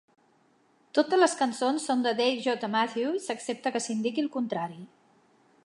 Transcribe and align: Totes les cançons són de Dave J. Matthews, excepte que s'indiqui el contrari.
Totes 0.99 1.19
les 1.23 1.35
cançons 1.41 1.85
són 1.89 2.01
de 2.07 2.13
Dave 2.21 2.39
J. 2.47 2.69
Matthews, 2.77 3.29
excepte 3.35 3.73
que 3.77 3.83
s'indiqui 3.89 4.25
el 4.25 4.33
contrari. 4.39 4.83